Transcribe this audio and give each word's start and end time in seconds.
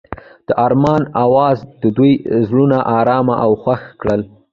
د 0.47 0.49
آرمان 0.65 1.01
اواز 1.23 1.57
د 1.81 1.83
دوی 1.97 2.13
زړونه 2.47 2.77
ارامه 2.99 3.35
او 3.43 3.51
خوښ 3.61 3.81
کړل. 4.01 4.21